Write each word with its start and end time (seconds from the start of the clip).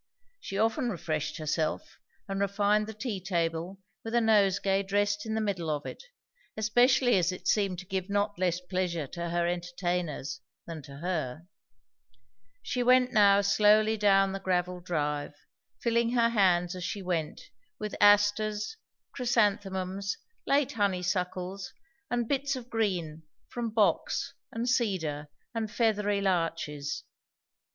She 0.39 0.57
often 0.57 0.89
refreshed 0.89 1.37
herself 1.37 1.99
and 2.27 2.39
refined 2.41 2.87
the 2.87 2.93
tea 2.95 3.21
table 3.23 3.79
with 4.03 4.15
a 4.15 4.19
nosegay 4.19 4.81
dressed 4.81 5.27
in 5.27 5.35
the 5.35 5.41
middle 5.41 5.69
of 5.69 5.85
it, 5.85 6.01
especially 6.57 7.17
as 7.17 7.31
it 7.31 7.47
seemed 7.47 7.77
to 7.77 7.85
give 7.85 8.09
not 8.09 8.39
less 8.39 8.59
pleasure 8.59 9.05
to 9.05 9.29
her 9.29 9.45
entertainers 9.45 10.41
than 10.65 10.81
to 10.81 10.97
her. 10.97 11.45
She 12.63 12.81
went 12.81 13.13
now 13.13 13.41
slowly 13.41 13.95
down 13.95 14.31
the 14.31 14.39
gravelled 14.39 14.85
drive, 14.85 15.35
filling 15.83 16.13
her 16.13 16.29
hands 16.29 16.75
as 16.75 16.83
she 16.83 17.03
went 17.03 17.39
with 17.77 17.95
asters, 18.01 18.77
chrysanthemums, 19.11 20.17
late 20.47 20.71
honeysuckles, 20.71 21.73
and 22.09 22.27
bits 22.27 22.55
of 22.55 22.71
green 22.71 23.21
from 23.49 23.69
box 23.69 24.33
and 24.51 24.67
cedar 24.67 25.27
and 25.53 25.69
feathery 25.69 26.21
larches. 26.21 27.03